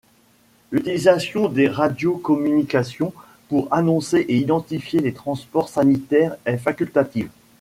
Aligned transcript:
L'utilisation 0.71 1.47
des 1.47 1.67
radiocommunications 1.67 3.13
pour 3.49 3.71
annoncer 3.71 4.21
et 4.21 4.37
identifier 4.37 4.99
les 4.99 5.13
transports 5.13 5.69
sanitaires 5.69 6.37
est 6.47 6.57
facultative. 6.57 7.29